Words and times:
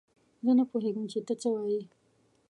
زه 0.45 0.51
نه 0.57 0.63
پوهېږم 0.71 1.05
چې 1.11 1.19
تۀ 1.27 1.33
څۀ 1.41 1.49
وايي. 1.55 1.81